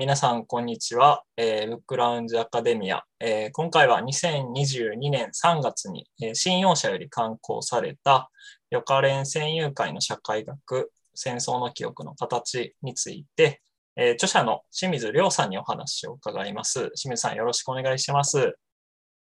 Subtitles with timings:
[0.00, 1.24] 皆さん、こんにちは。
[1.36, 3.04] えー、ブックラウンジアカデミア。
[3.20, 8.30] えー、今回は2022年3月に、えー、新用社より刊行された、
[8.70, 13.60] 予科連戦友会の社会学、戦争の記憶の形について、
[13.94, 16.92] えー、著者の清水亮さんにお話を伺います。
[16.92, 18.38] 清水さん、よろしくお願いします。
[18.38, 18.54] は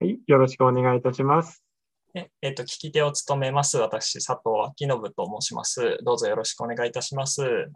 [0.00, 1.62] い、よろしくお願いいたします。
[2.14, 5.98] ええーと、聞き手を務めます、私、佐藤明信と申します。
[6.02, 7.70] どうぞよろしくお願いいたします。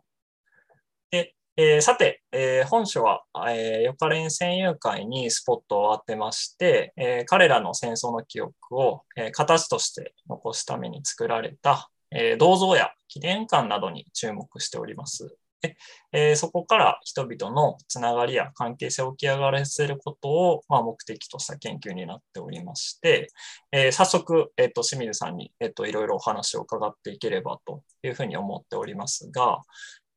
[1.13, 15.37] でえー、さて、えー、本書は、えー、ヨカレン戦友会にスポットを当てまして、えー、彼らの戦争の記憶を、えー、形として残すために作られた、えー、銅像や記念館などに注目しております。
[15.61, 15.77] で
[16.13, 23.33] えー、そこから人々のつながりや関係性を起き上がらせることを、まあ、目的とした研究になっておりまして、
[23.73, 29.61] えー、早速、えーと、清水さんに、えーといろいろお話を伺っていければというふうに思っておりますが、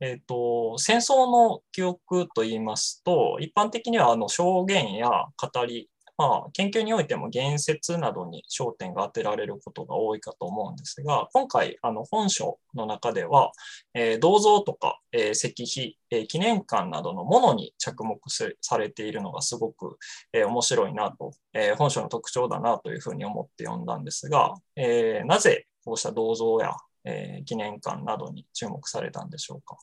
[0.01, 13.51] えっ、ー、と、戦争の記憶といいますと、一般的にはあの証言や語り、まあ、研究においても言説などに焦点が当てられることが多いかと思うんですが、今回、あの本書の中では、
[13.93, 18.19] えー、銅像とか、えー、石碑、えー、記念館などのものに着目
[18.61, 19.97] されているのがすごく、
[20.33, 29.77] え、面白いなと、え、本書の特徴だなというふうに思って読んだんですが、え、なぜこうした銅像や、えー、記念館などに注目されたんでしょうか？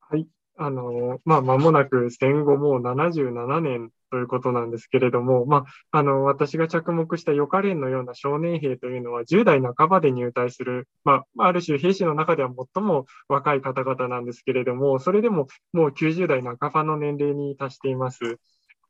[0.00, 0.26] はい。
[0.58, 18.38] あの、まあ、間もなく戦後もう77年ということなんですけれども、まあ、あの、私が着目した予科連のような少年兵というのは10代半ばで入隊する、まあ、ある種兵士の中では最も若い方々なんですけれども、それでももう90代半ばの年齢に達しています。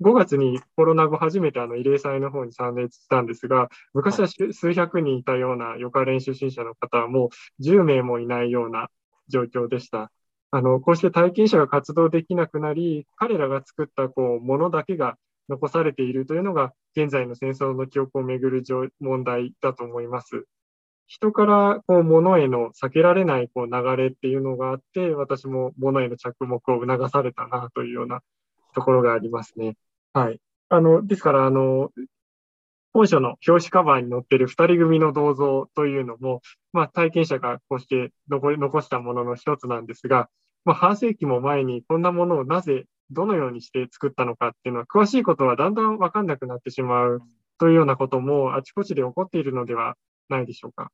[0.03, 7.31] 5月にコロナ後初めてあの慰霊祭の方に参列したんですが、昔は数百人いたような予科練出身者の方はも
[7.61, 8.89] う10名もいないような
[9.29, 10.11] 状況でした。
[10.51, 15.17] あの、こうして体験者が活動できなくなり、彼らが作ったこうものだけが
[15.49, 18.63] 残されているというのが、現在の戦争の記憶をめぐる
[19.01, 20.45] 問題だと思います。
[21.07, 28.21] 人からこう物への避けられないこう流れっていうのがあって、私も物への着目を促されたなというような
[28.75, 29.77] ところがありますね。
[30.13, 30.41] はい。
[30.69, 31.91] あの、ですから、あの、
[32.93, 36.43] 本書の表紙カバーに載っている二人組の銅像というのも、
[36.73, 40.29] まあ、体験者がこうして残したものの一つなんですが、
[40.65, 47.23] まあ、半世紀も前にこんなものをなぜ、どのようにして作ったのかっていうのは、詳しいことはだんだんわかんなくなってしまう
[47.59, 49.97] というようなこともあちこちで起こっているのでは
[50.29, 50.91] ないでしょうか。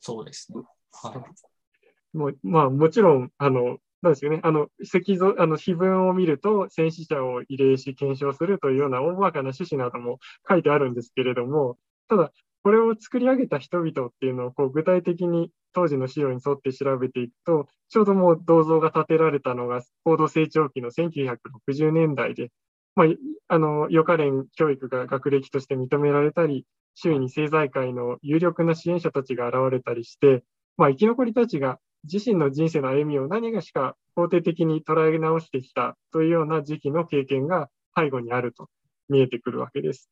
[0.00, 0.62] そうですね。
[0.92, 2.16] はい。
[2.16, 4.40] もうまあ、もちろん、あの、なんですよね。
[4.42, 10.18] あの、石像、あの、碑文を見ると、戦死者を慰霊し、検証するというような大まかな趣旨なども
[10.48, 12.32] 書いてあるんですけれども、ただ、
[12.64, 22.50] これを作り上げた人々っていうのをこう具体的に当時の資料に沿って調べていくと、ちょうどもう銅像が建てられたのが高度成長期の1960年代で、
[22.94, 23.06] まあ、
[23.48, 30.44] あの、予科連教育が学歴として認められたり、周囲に政財界の有力な支援者たちが現れたりして、
[30.76, 38.68] まあ、生き残りたちが自身の人生の歩みを何がしか肯定的に捉え直してきたというような時期の経験が背後にあると
[39.08, 40.10] 見えてくるわけです。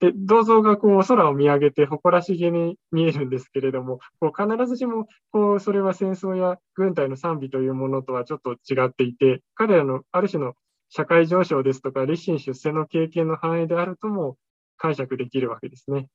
[0.00, 10.54] で、銅像がこう空を見上げて誇らしげに見えるんですけれども、こう必ずしもこうそれは戦争や軍隊の賛美というものとはちょっと違っていて、彼らのある種の
[10.88, 14.36] 社会上昇ですとか、立身出世の経験の範囲であるとも
[14.78, 16.08] 解釈できるわけですね。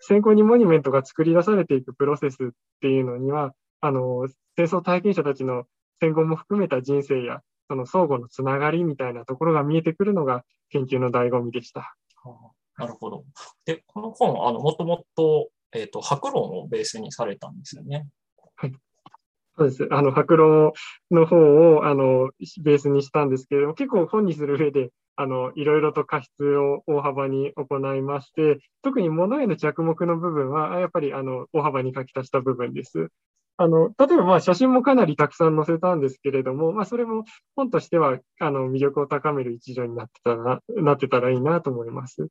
[0.00, 2.48] 戦後にモニュメントが作り出されていくプロセスっ
[2.80, 5.64] ていうのには、あの、戦争体験者たちの
[6.00, 11.94] 戦後も含めた人生や、その相互のつながりみたいなところが見えてくるのが研究の醍醐味でした。
[12.24, 13.24] はあ、なるほど。
[13.64, 18.06] で、この本、あの、もともと、えっ、ー、と、白論をベースにされたんですよね。
[18.56, 18.72] はい。
[19.58, 19.88] そうです。
[19.90, 20.72] あの、白論
[21.10, 22.30] の方を、あの、
[22.62, 33.10] ベースにしたんですけれども、結構本にする上で、あの、いろいろと過失を大幅に行いまして、特に物への着目の部分は、やっぱり、あの、大幅に書き足した部分です。
[33.60, 37.24] あの、例えばまあ写真もかなりたくさん載せたんですけれども、まあそれも
[37.56, 42.28] 本としては、あの、魅力を高める一助になってたら、 なってたらいいなと思います。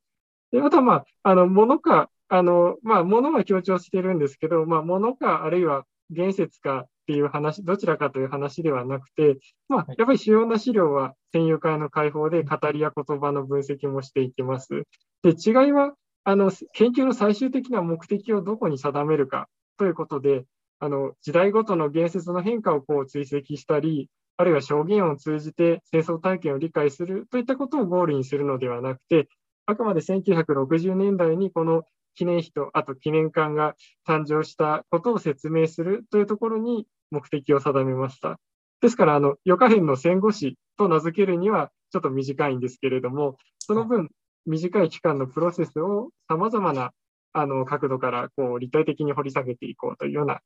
[0.52, 9.38] で、あとはまあ、あの、物か、あの、まあ物は強調してるんですけど、まあ物か、あるいは言説かっていう話、どちらかという話ではなくて、
[9.68, 14.84] まあ、やっぱり主要な資料は戦友会の解放で語りや言葉の分析もしていきます。
[15.22, 15.92] で、違いは、
[16.24, 20.44] あの、研究の最終的な目的をどこに定めるかということで、
[20.80, 29.28] あの、時代ごとの言説の変化をこう追跡したり、あるいは証言を通じて戦争体験を理解するといったことをゴールにするのではなくて、
[29.66, 31.82] あくまで1960年代にこの
[32.14, 33.74] 記念碑と、あと記念館が
[34.06, 38.38] 誕生したことを説明するというところに目的を定めました。
[38.80, 44.10] ですから、あの、予科編の戦後史と名付けるにはちょっと短いんですけれども、その分、
[44.46, 46.92] 短い期間のプロセスを様々な
[47.32, 50.40] あの角度からこう立体的に掘り下げていこうというような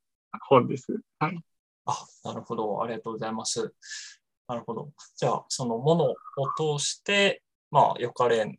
[0.49, 0.99] 本です。
[1.19, 1.39] はい。
[1.85, 2.81] あ、なるほど。
[2.81, 3.73] ありがとうございます。
[4.47, 4.89] なるほど。
[5.15, 8.57] じゃあ、そのものを通して、まあ、よかれん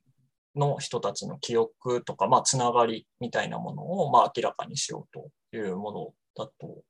[0.54, 5.18] の人たちの記憶とか、まあ、つながりみたいなものを、まあ、明らかにしよう
[5.52, 6.82] というものだと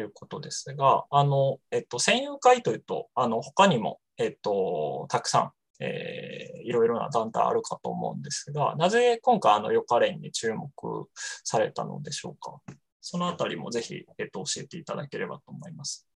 [0.00, 5.52] いうことですが、あの、えっと、戦友会というと、あの、他にも、えっと、たくさん、
[5.84, 10.70] えー、いろいろな団体あるかと思うんですが、なぜ今回、あの、ヨカレンに注目
[11.42, 12.60] されたのでしょうか？
[13.02, 16.08] そのあたりもぜひ、えっと、教えていただければと思います。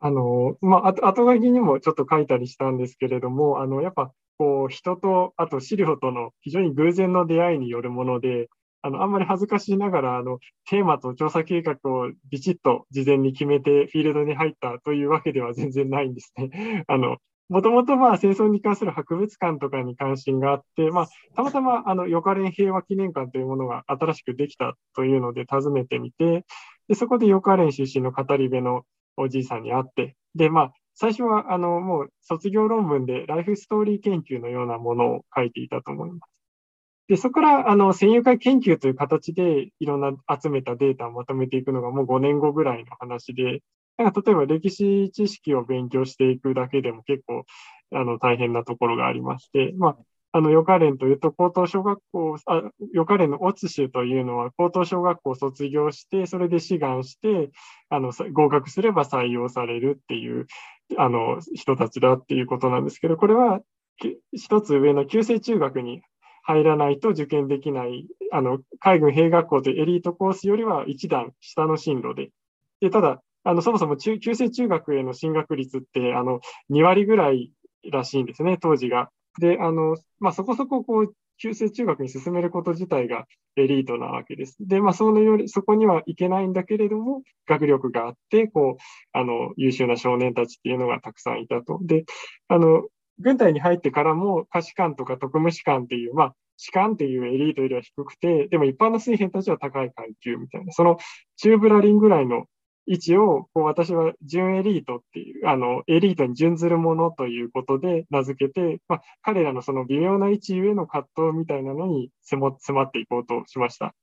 [0.00, 8.48] あの、まあ、後書きにもちょっと書いたりしたんですけれども、あの、やっぱ、こう、人と、あと資料との非常に偶然の出会いによるもので、
[8.80, 16.84] あの、あんまり恥ずかしいながら、あの、テーマと調査計画をビチッと事前に決めてフィールドに入ったというわけでは全然ないんですね。
[16.88, 17.18] あの、
[17.52, 26.46] もともとまあ戦争に関する博物館とかに関心があって、まあ、たまたまあの、ヨカレン平和記念館というものが新しくできたというので訪ねてみて、
[26.88, 28.84] でそこでヨカレン出身の語り部の
[29.18, 36.32] おじいさんに会って、で、まあ、最初は、あの、もう卒業論文でライフストーリー研究のようなものを書いていたと思います。
[37.08, 40.12] で、そこから、あの、戦友会研究という形でいろんな
[40.42, 43.60] 集めたデータをまとめていくのがもう5年後ぐらいの話で、
[43.98, 47.44] なんか例えば歴史知識を勉強していくだけでも結構、
[47.94, 49.96] あの、大変なところがありまして、まあ、
[50.34, 52.62] あの、ヨカレンというと、高等小学校、あ
[52.94, 57.50] ヨカレンのオツ州というのは、高等小学校を卒業して、それで志願して、
[57.90, 60.46] あの、合格すれば採用されるっていう、
[60.96, 63.60] あの、人たちだっていうことなんですけど、これは、
[64.32, 66.00] 一つ上の旧制中学に
[66.42, 72.30] 入らないと受験できない、あの、海軍兵学校というエリートコースよりは一段下の進路で、
[72.80, 76.40] でただ、あの、そもそも中、旧制中学への進学率って、あの、
[76.70, 77.52] 2割ぐらい
[77.90, 79.10] らしいんですね、当時が。
[79.40, 84.56] で、あの、まあ、そこそここう、旧制中学に進めること自体がエリートなわけです。
[84.60, 91.80] で、まあ、そのより、そこにはいけないんだけれども、学力があって、こう、あの、優秀な少年たちっていうのがたくさんいたと。
[91.82, 92.04] で、
[92.48, 92.86] あの、
[93.18, 100.98] 軍隊に入ってからも、下士官とか特務士官っていう、まあ、士官っていうエリートよりは低くて、でも一般の水兵たちは高い階級みたいな、その
[101.36, 102.46] 中ブラリンぐらいの
[102.86, 113.94] 位置を、こう私は準エリートっていう、あの、エリートに準ずるものということで名付けて、まあ、彼らのその微妙な位置ゆえの葛藤みたいなのに詰まっていこうとしました。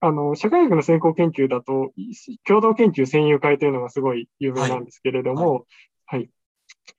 [0.00, 1.92] あの、社会学の先行研究だと、
[2.46, 5.66] 共同研究専有会というのがすごい有名なんですけれども、
[6.04, 6.30] はい、はい、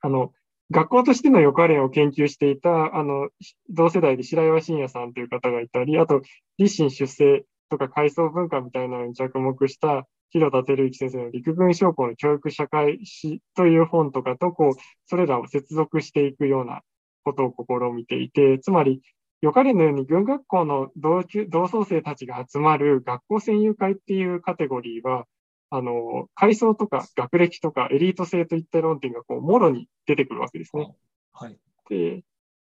[0.01, 0.33] あの、
[0.71, 3.29] 学校としての予科練を研究していた、あの、
[3.69, 6.21] 同世代で白岩信也さんという方がいたり、あと、
[6.57, 14.71] 立身出世とか階層文化みたいなのに着目した広田照之先生の陸軍将校の教育社会史という本とかと、こう、
[15.05, 16.81] それらを接続していくような
[17.23, 19.01] ことを試みていて、つまり、
[19.41, 25.25] よかれのように軍学校の同級同窓生たちが集まる学校占有会っていうカテゴリーは、
[25.69, 30.95] あの、階層とか学歴とかエリート性といった論点がこう、もろに出てくるわけですね。
[31.33, 31.57] はい。
[31.89, 32.23] で、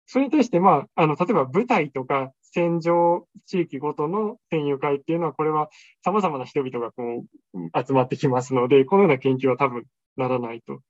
[0.07, 5.69] それに対して、まあ、あの、例えば舞台とか戦場地域ごとの戦友会っていうのは、これは
[6.05, 7.25] 様々な人々がこ
[7.55, 9.85] う集まってきますので、このような研究は多分
[10.17, 10.81] ならないと。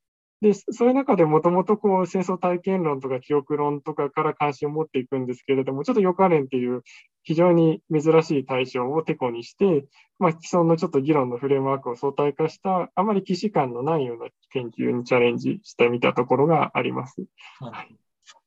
[0.41, 6.83] で、そういう中でもともとこう戦争体験論とか記憶論とかから関心を持っていくんですけれども、ちょっとヨカレンっていう
[7.25, 9.87] 非常に珍しい対象をテコにして、
[10.21, 17.25] まあ、既存のちょっと議論のフレームワークを相対化した、あまり既視感のないような研究にチャレンジしてみたところがあります。
[17.59, 17.97] はい、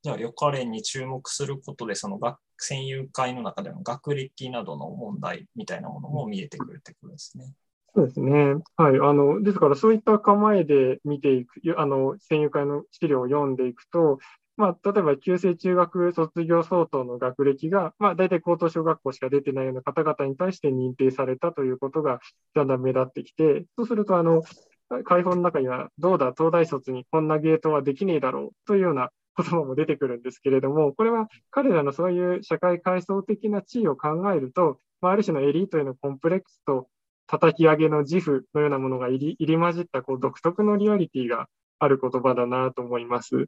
[0.04, 7.54] じゃあ、ヨカレンに注目することで、その学戦友会の中での学歴などの問題みたいなものも見えてくるってことですね。
[7.94, 8.56] そうですね。
[8.78, 9.00] はい。
[9.00, 14.20] あの、ですからそういった構えで見ていく、あの、戦友会の資料を読んでいくと、
[14.58, 22.20] まあ、例えば、旧制中学卒業相当の学歴が、まあ、大体高等小学校しか出てないような方々に対して認定されたということが、
[22.54, 24.44] だんだん目立ってきて、そうすると、あの、
[25.06, 29.10] 解放の中には、どうだ、東大卒にこんなゲートはできねえだろうというような
[29.42, 36.88] 言葉も出てくるんですけれども、これは彼らのそういう社会階層的な地位を考えると、まあ、ある種のエリートへのコンプレックスと
[37.28, 41.48] 叩き上げの自負のようなものが入り入り混じったこう独特のリアリティが
[41.80, 43.48] ある言葉だなと思います。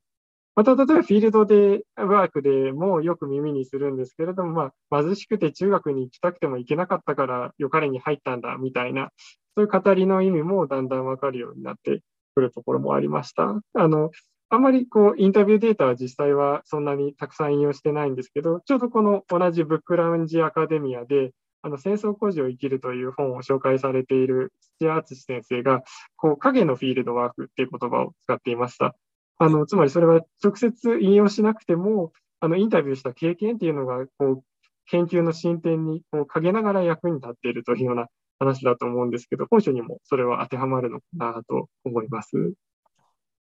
[0.56, 9.10] また、例えばフィールドでワークでもよく耳にするんですけれども、まあ、貧しくて中学に行きたくても行けなかったからよかれに入ったんだみたいな、
[9.56, 12.02] そういう語りの意味もだんだんわかるようになって
[12.36, 13.60] くるところもありました。
[13.74, 14.12] あの、
[14.54, 21.32] あんまりこうインタビューデータは実際はそんなにたくさん引用してないんですけど、ちょうどこの同じブックラウンジアカデミアで、
[21.64, 25.82] あの戦争孤児を生きるという本を紹介されている土屋敦先生が、
[26.18, 28.96] こう影のフィールドワークっていう言葉を使っていました。
[29.40, 34.44] あのつまりそれは直接引用しなくても、あのインタビューした経験っていうのがこう
[34.86, 38.06] 研究の進展にこう陰ながら役に立っているというような
[38.38, 42.54] 話だと思うんですけど、本書にもそれは当てはまるのかなと思います。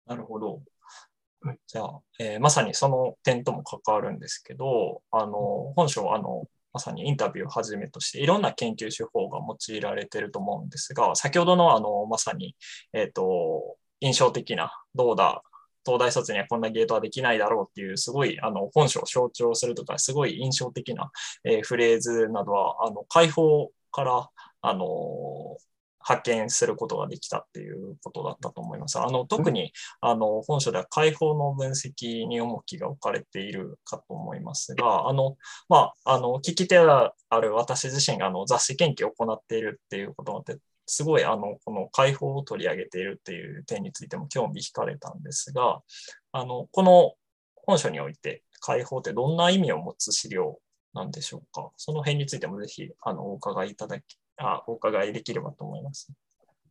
[0.06, 0.62] なるほど。
[1.66, 12.54] じゃあ、えー、まさにその点とも関わるんですけど、あの本書はあのまさにインタビューをはじめとしていろんな研究手法が用いられてると思うんですが、先ほどのあのまさに、
[12.92, 15.42] えーと、印象的などうだ
[15.85, 21.11] 東大卒にはこんなゲートはできないだろうっていう、すごい、あの、本書を象徴するとか、すごい印象的な、
[21.44, 24.30] えー、フレーズなどは、あの、解放から、
[24.62, 25.56] あの、
[26.02, 28.99] 発見することができたっていうことだったと思います。
[28.99, 35.37] あの特にあの本書では解放の分析に重きが置かれているかと思いますが、あの
[35.69, 45.83] まあ、あの聞き手である私自身があの雑誌研究を行っているっていうことですごいあのこの解放を取り上げているっていう点についても興味惹かれたんですが、
[46.33, 47.12] あのこの
[47.54, 50.59] 本書において解放ってどんな意味を持つ資料
[50.92, 51.71] なんでしょうか？
[51.76, 54.02] その辺についてもぜひあのお伺いいただき、
[54.40, 56.12] あお伺いできればと思います。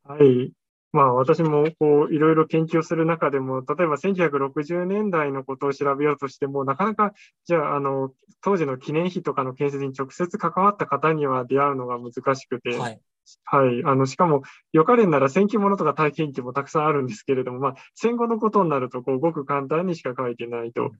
[0.03, 0.51] はい。
[0.91, 7.13] まあ私もこういろいろ研究をする中でも、例えば1960年代のことを調べようとしても、なかなか
[7.45, 8.11] じゃああの
[8.41, 12.99] 当時の記念碑とかの建設に直接関わった方には出会うのが難しくて、はい、
[13.43, 13.83] はい。
[13.85, 20.91] あの、しかも、予科練なら戦記物とか体験記もたくさんあるんですけれども、まあ、戦後のことになると、こう、ごく簡単にしか書いてないと。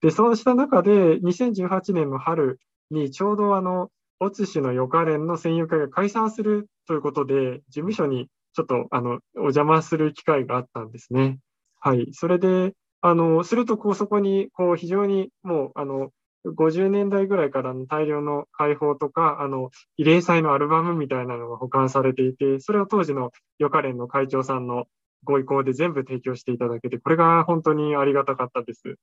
[0.00, 2.60] で、そうした中で、2018年の春
[2.90, 3.90] に、ちょうどあの、
[4.22, 11.38] オツ氏の予科練の戦友会が解散するということで、事務所にちょっと、あの、お邪魔する機会があったんですね。
[11.80, 12.08] はい。
[12.12, 16.10] それで、あの、すると、こう、そこに、こう、非常にもう、あの、
[16.44, 24.84] 50年代ぐらいからの大量の解放とか、あの、慰霊祭のアルバムみたいなのが保管されていて、それを当時の予科連の会長さんの
[25.24, 28.96] ご意向で全部提供していただけて、これが本当にありがたかったです。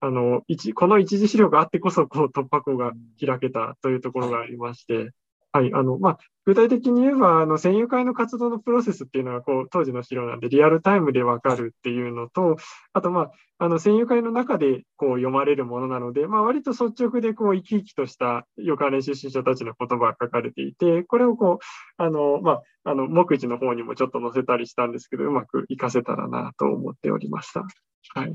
[0.00, 2.92] あの、一、この一次資料があってこそ、こう、突破口が
[3.24, 5.10] 開けたというところがありまして、
[5.52, 12.56] はい、あの、まあ、具体的に言えば、あの、戦友会の活動のプロセスっていうのは、こう、当時の資料なんで、リアルタイムでわかるっていうのと、
[12.92, 21.64] あと、まあ、あの、戦友会の中で、こう、読まれるものなので、まあ、割と率直で、こう、生き生きとした予科練出身者たちの言葉が書かれていて、これをこう、
[21.96, 27.64] あの、まあ、あの、目次の方にもちょっと載せたりしたんですけど、うまく活かせたらなと思っておりました。
[28.14, 28.34] はい。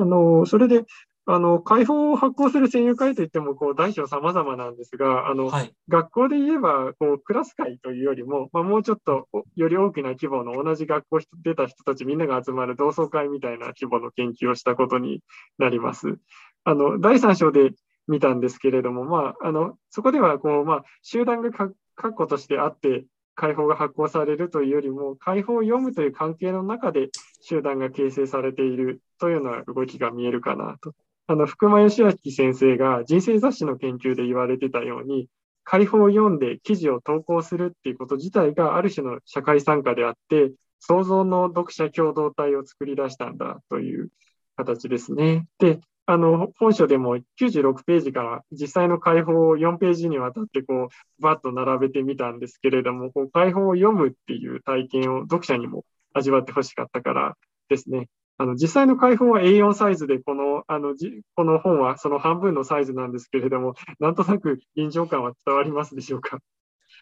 [0.00, 0.84] あの、それで、
[1.30, 15.20] あの、解放を発行する占有会といっても、こう、大小様々なんですが、あの、はい、学校で言えば、こう、クラス会というよりも、まあ、もうちょっと、より大きな規模の同じ学校出た人たちみんなが集まる同窓会みたいな規模の研究をしたことに
[15.58, 16.16] なります。
[16.64, 17.72] あの、第3章で
[18.06, 23.04] 見たんですけれども、まあ、あの、そこでは、こう、まあ、集団が確固としてあって、
[23.38, 27.08] 解放が発行されるというよりも、解放を読むという関係の中で
[27.40, 30.92] 集団が形成されているというような動きが見えるかなと
[31.30, 35.28] あの、福間義明先生が人生雑誌の研究で言われてたように、
[35.62, 44.08] 解放を読んで記事を投稿するっていうこと自体がある種の社会参加であって、創造の読者共同体を作り出したんだという
[44.56, 45.46] 形ですね。
[45.58, 45.80] で、
[46.10, 55.84] あの、本書でも96ページから実際の解放を4ページにわたってこう、バッと並べてみたんですけれども、こう解放を読むっていう体験を読者にも
[56.14, 57.34] 味わってほしかったから
[57.68, 58.08] ですね。
[58.38, 60.94] あの、実際の開放は A4 サイズで、この、あの、
[61.34, 66.38] この本はその半分のサイズなんですけれども、なんとなく臨場感は伝わりますでしょうか？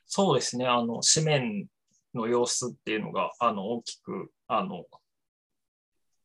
[0.07, 0.67] そうですね。
[0.67, 1.67] あの、紙面
[2.13, 4.85] の様子っていうのが、あの、大きく、あの、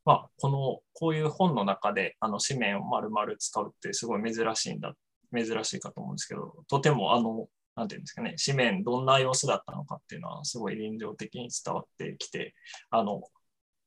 [0.05, 4.93] まあ、この、こういう本の中で、あの、紙面を丸々使うってすごい珍しいんだ、
[5.33, 12.53] 珍しいかと思うんですけど、とても、あの、なんていうんですかね、紙面どんな様子だったのかっていうのは、すごい臨場的に伝わってきて、
[12.89, 13.21] あの、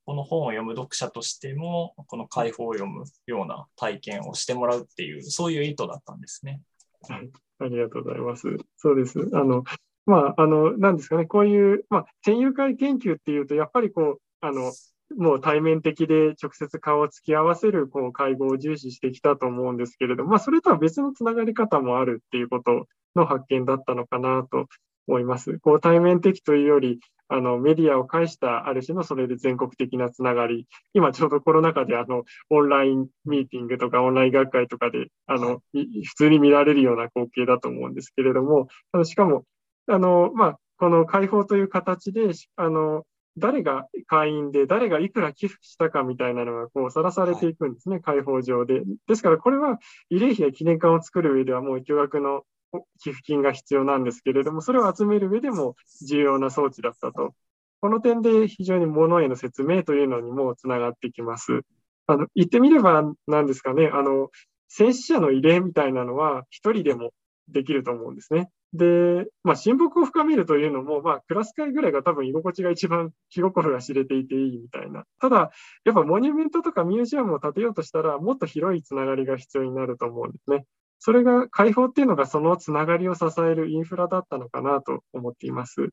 [0.07, 6.61] この本を読む読者としても、この解放を読むような体験をしてもらうっていう、そういう意図だったんですね。
[7.09, 7.31] はい、
[7.61, 8.49] ありがとうございます。
[8.77, 9.19] そうです。
[9.33, 9.65] あの、
[10.07, 14.73] まあ、あの、なんですかね、こういう、まあ、占有会研究っていうと、やっぱりこう、あの、
[15.17, 24.67] もう対面的で直接顔を突き合わせるこう会合を重視してきたと思うんですけれども、まあ、それとは別のつながり方もあるっていうことの発見だったのかなと
[25.07, 25.59] 思います。
[25.61, 39.45] こう対面的というより、あのメディアを介したある種のそれで全国的なつながり、今ちょうどコロナ禍であのオンラインミーティングとかオンライン学会とかであの普通に見られるような光景だと思うんですけれども、あのしかも
[39.89, 43.05] あの、まあ、この開放という形で、あの
[43.39, 48.83] 誰が会員で、誰がいくら寄付したかみたいなのが、こう、さらされていくんですね、はい、開放上で。
[49.09, 49.79] ですから、これは、
[50.11, 52.45] 慰霊碑や記念館を作る上では、もう巨額の
[53.01, 55.77] 寄付金が必要なんですけれども、それを集める上でも
[56.07, 57.35] 重要な装置だったと。
[57.81, 61.61] この点で非常に物への説明というのにもつながってきます。
[62.07, 64.31] あの言ってみればなんですかね、あの
[64.69, 67.13] 戦死者の慰霊みたいなのは一人でも
[67.49, 68.51] できると思うんですね。
[68.73, 75.05] で、まあ、親睦を深めるというのも、まあ、クラス会ぐらいが多分居心地が一番気心が知れていていいみたいな。
[75.21, 75.51] ただ、
[75.85, 80.67] やっぱモニュメントとかミュージアムを建てようとしたら、もっと広いつながりが必要になると思うんですね。
[80.99, 85.91] それが解放っていうのがそのつながりを支えるインフラだったのかなと思っています。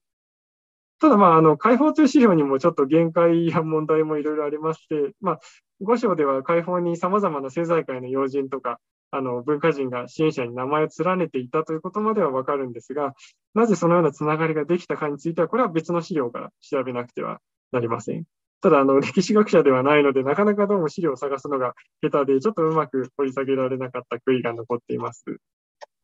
[1.00, 5.40] ただ、まあ、あの、解放という資料にもちょっと限界や問題もいろいろありまして、まあ、
[5.82, 8.80] 5章では解放に様々な政財界の要人とか、
[9.12, 13.14] あの、文化人が支援者に名前を連ねていたということまではわかるんですが、
[13.54, 17.40] なぜそのようなつながりができたかについては、これは別の資料から調べなくては
[17.72, 18.24] なりません。
[18.62, 25.24] ただ、あの、歴史学者ではないので、なかなかどうも資料を探すのが下手で、ちょっとうまく掘り下げられなかった悔いが残っています。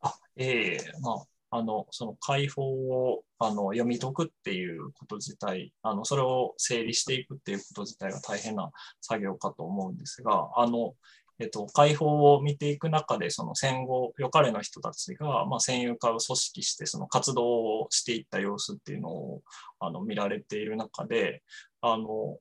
[0.00, 10.94] あ、ええー、まあ、あの、その解放をあの読み解くっていうこと自体、あの、それを整理していくっていうこと自体が大変な作業かと思うんですが、あの、
[11.40, 19.42] えっと、解放を見ていく中で、その戦後、よかれの人たちが、まあ、戦友会を組織して、その活動をしていった様子っていうのを
[19.78, 21.42] あの見られている中で、
[21.80, 22.38] あの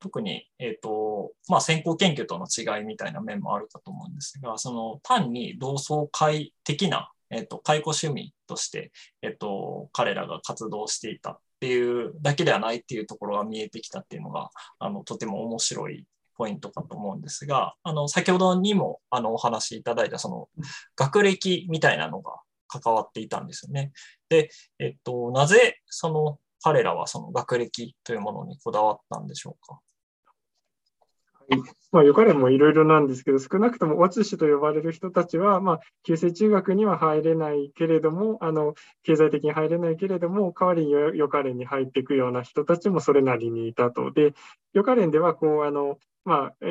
[0.00, 16.04] 特に、えっ、と、まあ、先行研究との違いみたいな面もあるかと思うんですが、その単に同窓会的な、えっ、と、解雇趣味として、えっ、と、彼らが活動していたっていうだけではないっていうところが見えてきたっていうのが、あの、とても面白い
[16.36, 20.48] ポイントかと思うんですが、あの、先ほどにも、あの、お話しいただいた、その、
[20.96, 22.32] 学歴みたいなのが
[22.68, 23.92] 関わっていたんですよね。
[24.28, 29.80] で、えっと、なぜ、その、彼らはその学歴というものにこだわったんでしょうか？
[31.92, 44.10] まあ、よかれもいろいろなんですけど、少なくともオツ氏と呼ばれる人たちは、まあ、旧制中学には入れないけれども、あの経済的に入れないけれども、代わりによかれに入っていくような人たちもそれなりにいたと。
[44.10, 44.34] で、
[44.72, 46.66] よかれんではこうあの、まあ、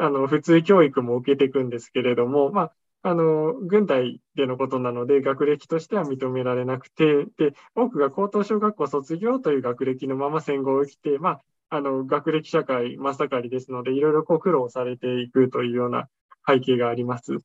[0.00, 2.72] あの普通教育も受けていくんですけれども、まあ、
[3.06, 11.40] あの軍隊でのことなので、学歴としては認められなくて、で多くが高等小学校卒業という学歴のまま戦後を生きて、まあ、
[11.74, 16.08] あの学歴社会真っ盛りですので、いろいろこう苦労されていくというような
[16.46, 17.38] 背景があります。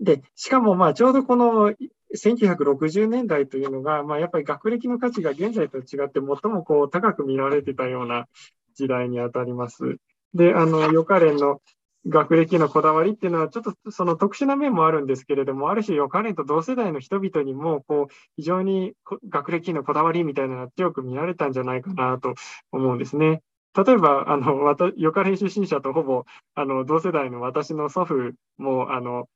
[0.00, 1.72] で、しかもまあちょうどこの
[2.14, 8.26] 1960年代というのが、まあ、やっぱり学歴の価値が現在と違って最もこう高く見られてたような
[8.74, 9.96] 時代にあたります。
[10.34, 11.60] で、あの、ヨカレンの
[12.06, 18.94] 学歴のこだわりっていうのは、ちょっとその特殊な面もあるんですけれども、ある種、ヨカレンと同世代の人々にも、こう、非常に
[19.28, 22.34] 学歴のこだわりみたいなのが強く見られたんじゃないかなと
[22.72, 23.42] 思うんですね。
[23.76, 28.14] 例えば、あの、ヨカレン出身者とほぼ、あの、同世代の私の祖父
[28.58, 29.28] も、あの、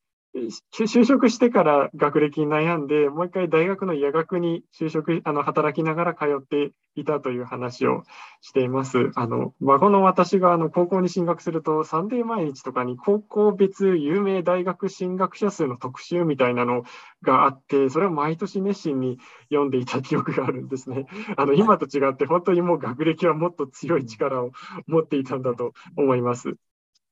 [0.70, 8.02] 就職してから学歴に悩んで、もう一回大学の医学に就職、あの、働きながら通っていたという話を
[8.40, 9.10] しています。
[9.14, 16.82] あの、孫の私があの高校に進学すると、サンデー毎日とかに高校別有名大学進学者数の特集みたいなの
[17.22, 19.18] があって、それを毎年熱心に
[19.48, 21.06] 読んでいた記憶があるんですね。
[21.36, 24.50] あの、今と違って、本当にもう学歴はもっと強い力を
[24.86, 26.56] 持っていたんだと思います。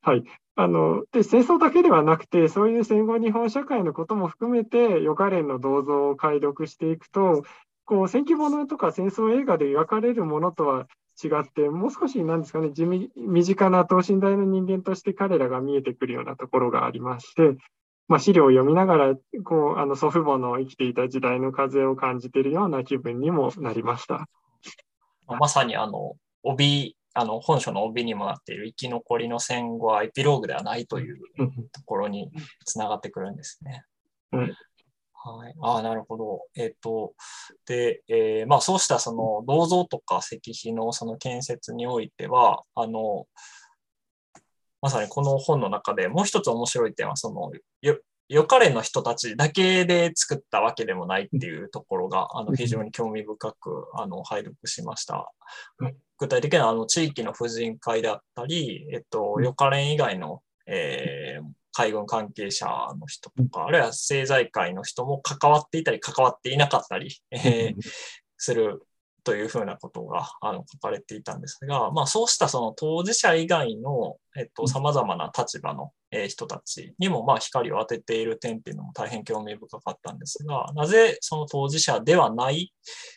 [0.04, 0.24] はい。
[0.56, 7.42] あの、で、戦争だけではなくて、そういう戦後日本社会のことも含めて、予科連の銅像を解読していくと、
[7.86, 10.86] こう、戦記物とか戦争映画で描かれるものとは
[11.22, 17.56] 違って、もう少し、なんですかね、地味、身近な等身大の人間として彼らが見えてくるようなところがありまして、
[18.06, 24.28] まあ、資料を読みながら、こう、あの、祖父母の生きていた時代の風を感じているような気分にもなりました。
[25.26, 31.18] まさに、あの、帯あの本書の帯にもなっている生き残りの戦後はエピローグではないという
[31.72, 32.30] ところに
[32.64, 33.84] つながってくるんですね。
[34.32, 34.40] うん、
[35.12, 36.42] はい、あなるほど。
[36.56, 37.14] えっ、ー、と、
[37.66, 43.26] で、えー、まあ、そうしたその銅像とか石碑のその建設においては、あの、
[44.82, 47.50] まさにこの本の中でもう一つ面白い点は、その、
[48.28, 55.30] よかれの人たちだけで作ったわけでもないっていうところが、あの非常に興味深くあの拝読しました。
[56.18, 62.66] 具体的にはあの地域の婦人会であったり、えっと、よかれん以外の、えー、海軍関係者
[62.98, 67.82] の人とか、あるいは政財界の人も関わっていたり、関わっていなかったり、えー、
[68.38, 68.82] する
[69.24, 82.72] というふうなことがあの書かれていたんですが、まあ、そうしたその当事者以外の、えっと、様々な立場の、え人たちにも、まあ、光を当てている点っていうのも大変興味深かったんですが、なぜその当事者ではない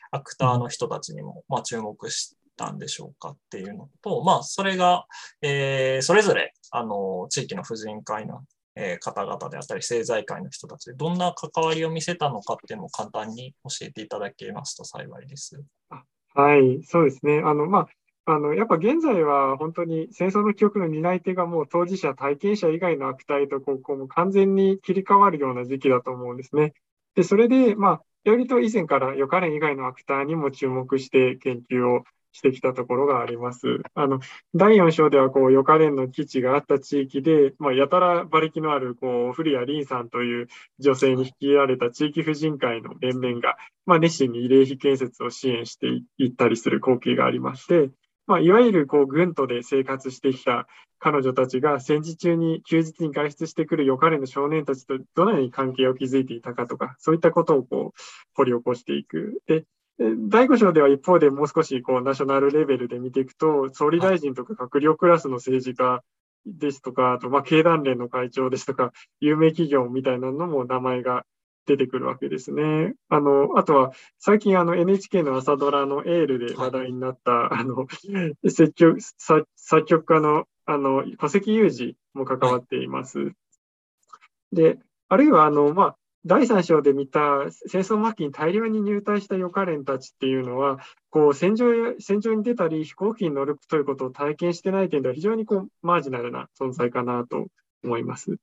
[0.10, 5.06] アクターの人たちにも、まあ、注目したんでしょうかっていうのと、まあ、それが、
[5.44, 8.42] えー、それぞれ、あの、地域の婦人会の
[8.78, 15.62] え方々であったり、政財界の人たちでどんな関わりを見せたのかっていうのを簡単に教えていただけますと幸いです。
[16.34, 17.42] はい、そうですね。
[17.44, 17.88] あの、ま
[18.26, 26.74] あ、あの、やっぱ現在は本当に戦争の記憶の担い手がもう当事者、体験者以外の悪態とこう、こう完全に切り替わるような時期だと思うんですね。
[27.16, 32.04] で、それで、まあ、よりと以前から予科連以外のアクターにも注目して研究を
[32.38, 33.82] してきたところがあります。
[33.96, 34.20] あの、
[34.54, 40.48] 第4章では、こう、予科連の基地があった地域で、まあ、やたら馬力のある、こう、古谷凛さんという
[40.78, 47.90] 女性に率いられた地域婦人会の連盟が、まあ、熱心に慰霊碑建設を支援していったりする光景がありまして、
[48.28, 50.68] まあ、いわゆるこう軍とで生活してきた
[51.00, 58.00] 彼女たちが戦時中に休日に外出してくるよかれの少年たちとどのように関係を築いていたかとか、そういったことをこう
[58.36, 59.42] 掘り起こしていく。
[59.48, 59.66] で、
[60.00, 66.04] 第5章では一方でもう少しこうナショナルレベルで見ていくと、総理大臣とか閣僚クラスの政治家
[66.46, 71.26] ですとか、あとまあ経団連の会長ですとか、有名企業みたいなのも名前が
[71.66, 72.94] 出てくるわけですね。
[73.10, 77.88] あの、あとは、最近あの NHK の朝ドラのエールで話題になった、あの、
[78.48, 83.32] 作曲作曲家のあの戸籍有事も関わっています。
[84.52, 84.78] で、
[85.10, 91.66] あるいはあの、まあ、第3章で見た戦争末期に大量に入隊した予科連たちっていうのは、こう戦場
[92.00, 97.48] 戦場に出たり飛行機に乗るということを体験してない点では非常にこうマージナルな存在かなと
[97.84, 98.38] 思います。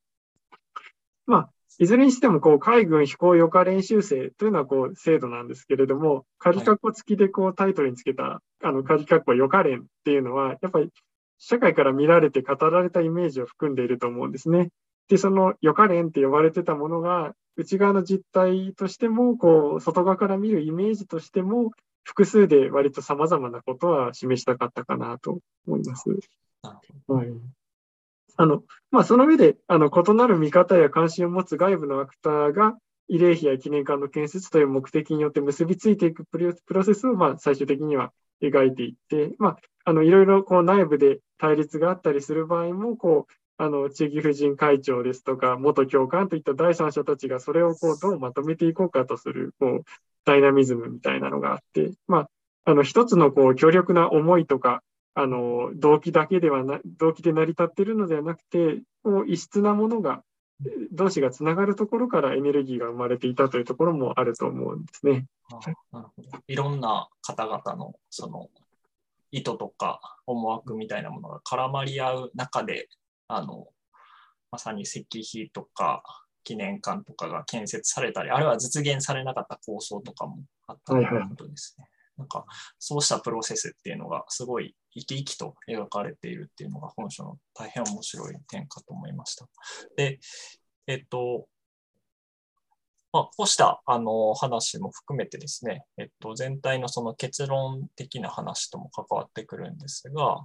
[1.27, 10.91] まあ、いずれにしても、こう、海軍飛行予科練習生というのは、こう、制度なんですけれども、仮括弧付きで、こう、タイトルにつけた、あの、仮括弧予科練っていうのは、やっぱり、
[11.39, 14.71] 社会から見られて語られたイメージを含んでいると思うんですね。
[15.09, 21.71] で、その予科練って呼ばれてたものが、内側の実態としても、こう、外側から見るイメージとしても、
[22.03, 26.09] 複数で割と様々なことは示したかったかなと思います。
[27.09, 27.29] はい。
[28.37, 32.77] あの、まあ、その上で、あの、異なる見方や関心を持つ外部のアクターが、
[33.11, 36.39] 慰霊碑や記念館の建設という目的によって結びついていくプ
[36.71, 38.13] ロセスを、まあ、最終的には
[38.43, 49.85] 描いていって、まあ、あの、いろいろ、こう、内部で対立があったりする場合も、こう、あの、地域婦人会長ですとか、元教官といった第三者たちがそれをこう、どうまとめていこうかとする、こう、
[50.25, 52.31] ダイナミズムみたいなのがあって、まあ、
[52.65, 54.83] あの、一つのこう、強力な思いとか、
[55.15, 60.25] あの、動機だけではな、動機で成り立っているのではなくて、こう異質なものが、
[60.93, 65.27] 同士がつながるところからエネルギーが生まれていたというところもあると思うんですね。
[65.51, 66.11] なるほど
[66.49, 68.49] いろんな方々のその
[69.31, 72.89] 意図とか思惑みたいなものが絡まり合う中で、
[73.37, 73.69] あの
[74.51, 76.03] まさに石碑とか
[76.45, 81.83] 記念館とかが建設されたり、あるいは実現されなかった構想とかもあったということですね。
[81.83, 82.47] はいはいなんか、
[82.79, 89.49] そうしたプロセスっていうのがすごい生き生きと描かれているっていうのが本書の大変面白い点かと思いました。
[89.97, 90.21] で、
[90.87, 91.49] えっと、
[93.13, 100.45] まあ、こうしたあの話も含めてですね、えっと、全体のその結論的な話とも関わってくるんですが、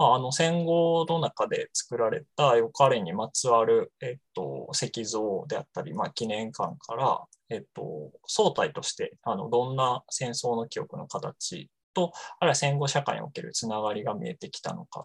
[0.00, 15.04] まあ、あの戦後の中で作られたよかれにまつわる、えっと、石像であったり、まあ、記念館から、えっと、総体としてあのどんな戦争の記憶の形と、あるいは戦後社会におけるつながりが見えてきたのかっ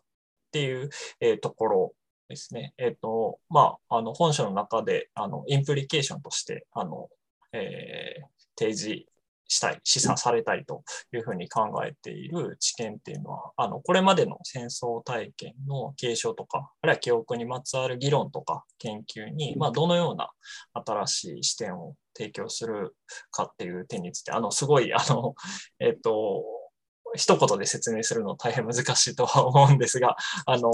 [0.53, 1.93] ていう、えー、ところ
[2.29, 2.73] ですね。
[2.77, 7.09] えっ、と、まあ、あの本書の中であのインプリケーションとしてあの、
[7.51, 8.23] えー、
[8.57, 9.03] 提示
[9.47, 20.31] したい、示唆されたいというふうに考えている知見っていうのは、あのこれまでの戦争体験の継承とか、あるいは記憶にまつわる議論とか研究に、まあ、どのような
[20.73, 22.95] 新しい視点を提供する
[23.31, 25.35] かっていう点について、あのすごい、あの、
[25.79, 26.43] えっ、と、
[27.15, 30.69] 一言で説明するの大変難しいとは思うんですが、あの、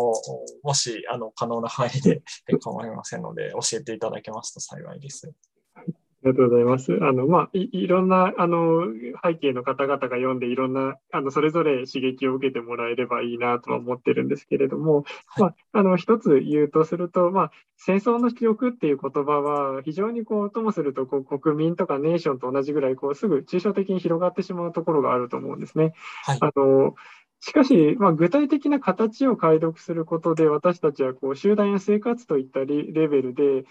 [0.63, 2.21] もし、あの、可能な範囲で
[2.60, 5.31] 構いませんので、教えていただけますと幸いです。
[6.23, 6.99] ありがとうございます。
[7.01, 8.84] あの、まあ、いいろんな、あの、
[9.23, 25.93] 背景の方々が読んで、いろんな、あの、それぞれ刺激を受けてもらえればいいなとは思ってるんですけれども、はい、まあ、あの、一つ言うとすると、まあ、戦争の記憶っていう言葉は、非常にこう、ともすると、こう、国民とかネーションと同じぐらい、こう、すぐ抽象的に広がってしまうところがあると思うんですね。
[26.23, 26.93] はい、あの、
[27.43, 32.67] しかし、まあ、具体的な形を解読することで、私たちはこう集団や生活といったレ
[33.08, 33.65] ベルで、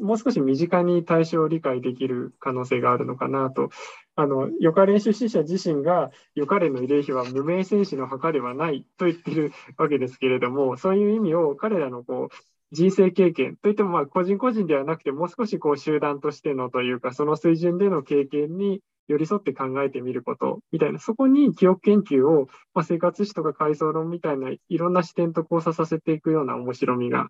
[0.00, 3.70] もう少し身近に対象を理解できる可能性があるのかなと。
[4.14, 12.36] あの、予科練出身者自身が、予科練の慰霊碑は無名戦士の墓ではないと言っているわけですけれども、そういう意味を彼らのこう
[12.72, 27.28] 人生経験といっても、まあ、個人個人ではなくて、もう少しこう集団としてのというか、その水準での経験に寄り添って考えてみることみたいな、そこに記憶研究を、まあ、生活史とか階層論みたいないろんな視点と交差させていくような面白みが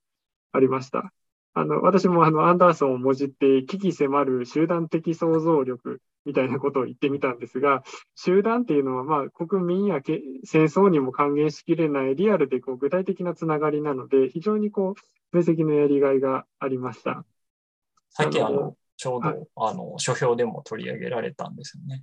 [0.52, 1.12] ありました。
[1.54, 7.82] あの、私もあの、アンダーソンをもじって、危機迫る集団的想像力みたいなことを言ってみたんですが、
[8.14, 17.24] 集団っていうのは、まあ、国民やけ戦争にも還元しきれないリアルでこう具体的なつながりなので、非常にこう、分析のやりがいがありました。
[18.10, 22.00] 最近あの、ちょうど、はい、あの、書評でも取り上げられたんですよね。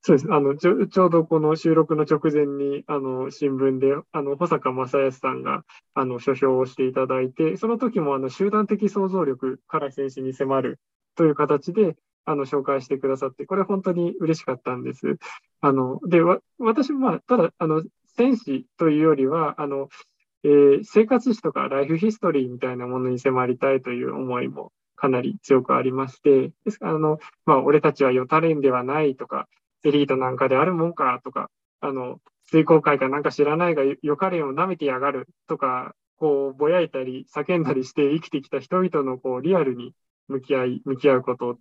[0.00, 0.32] そうです。
[0.32, 10.80] あのちょ、ちょうどこの収録の直前に、あの、新聞で、あの、保坂正康さんが、あの、書評をしていただいて、その時も、あの、集団的想像力から選手に迫る
[11.16, 15.18] という形で、あの、紹介してくださって、これ本当に嬉しかったんです。
[15.60, 16.20] あの、で、
[16.58, 17.82] 私も、まあ、ただ、あの、
[18.16, 19.88] 戦士というよりは、あの、
[20.44, 29.48] えー、生活史とかライフヒストリーみたいなものに迫りたいという思いもかなり強くありまして、ですから、あの、まあ、俺たちはよたれんではないとか、
[29.84, 39.92] エリートなんかであるもんかとか、あの、水耕会かなんか知らないが、よかれんを舐めてやがるとか、こう、ぼやいたり、叫んだりして生きてきた人々の、こう、リアルに
[40.28, 41.58] 向き合い、向き合うこと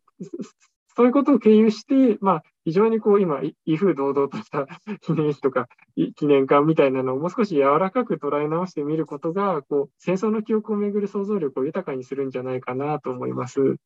[0.95, 4.67] そういうことを経由して、まあ、非常にこう、今、威風堂々とした
[5.01, 5.67] 記念碑とか
[6.15, 13.77] 記念館みたいなのをもう少し柔らかく捉え直してみることが、こう、戦争の記憶をめぐる想像力を豊かにするんじゃないかなと思います。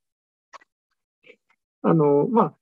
[1.83, 2.55] あの、まあ、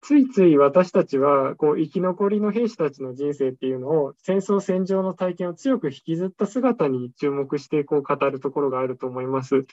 [0.00, 9.66] ついつい私たちは、こう、生き残りの兵士たちの人生っていうのを、戦争戦場の体験を強く引きずった姿に注目して、こう、語るところがあると思います。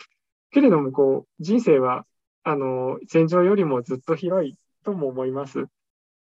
[0.51, 2.05] けれども、こう、人生は
[2.45, 5.65] あの、戦場よりもずっと広いとも思います。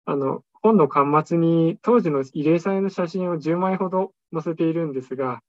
[0.05, 5.41] あの、本の端末に当時の慰霊祭の写真を10枚ほど載せているんですが、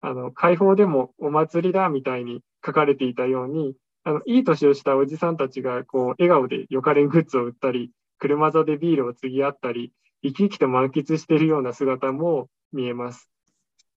[0.00, 13.28] あの、解放でもお祭りだみたいに書かれていたように、あの、いい年をしたおじさんたちが、こう、笑顔でよかれんグッズを売ったり、車座でビールを継ぎ合ったり、生き生きと満喫しているような姿も見えます。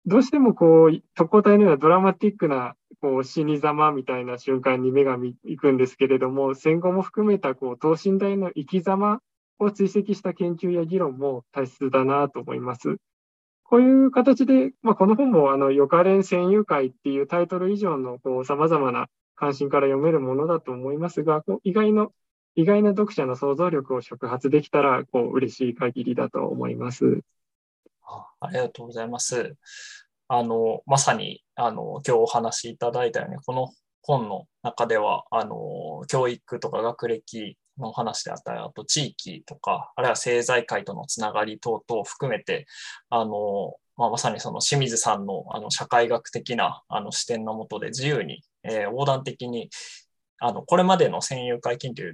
[0.07, 9.21] どうしてもこう、特攻隊のようなドラマティックなこう死に様みたいな瞬間に目が行くんですけれども、戦後も含めたこう等身大の生き様
[9.59, 12.97] を追跡した研究や議論も大切だなと思います。
[13.65, 22.13] こういう形で、まあ、この本もあの、予科連戦友会っていうタイトル以上のこう様々な関心から読めるものだと思いますが、こう意外の
[22.57, 27.21] 意外な読者の想像力を触発できたら、こう、嬉しい限りだと思います。
[28.41, 29.57] ありがとうございます。
[30.29, 42.67] あの、まさに、あの、今日お話しいただいたように、この本の中では、あの、教育とか学歴の話であったり、あと地域とか、あるいは政財界とのつながり等々を含めて、
[43.11, 49.71] あの、まあ、まさにその清水さんのあの社会学的なあの視点のもとで自由に、えー、横断的に
[50.39, 52.13] あのこれまでの占有会研究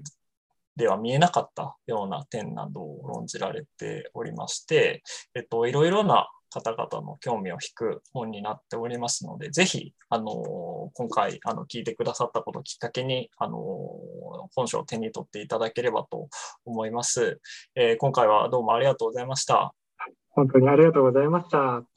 [0.77, 5.03] では見えなかったような点などを論じられておりまして、
[5.35, 13.59] えっと、いろいろな方々の興味を引く本になっておりますので、ぜひ、あの、今回、あの、聞いてくださったことをきっかけに、あの、
[14.55, 16.29] 本書を手に取っていただければと
[16.65, 17.41] 思います。
[17.75, 19.75] えー、今回はどうもありがとうございました。
[20.31, 21.92] 本当にありがとうございました。